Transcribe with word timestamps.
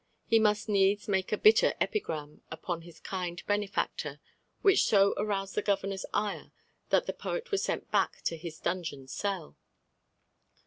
He 0.25 0.39
must 0.39 0.67
needs 0.67 1.07
make 1.07 1.31
a 1.31 1.37
bitter 1.37 1.75
epigram 1.79 2.41
upon 2.49 2.81
his 2.81 2.99
kind 2.99 3.39
benefactor, 3.45 4.19
which 4.63 4.85
so 4.85 5.13
aroused 5.15 5.53
the 5.53 5.61
governor's 5.61 6.07
ire 6.11 6.51
that 6.89 7.05
the 7.05 7.13
poet 7.13 7.51
was 7.51 7.61
sent 7.63 7.91
back 7.91 8.21
to 8.23 8.35
his 8.35 8.57
dungeon 8.59 9.07
cell. 9.07 9.57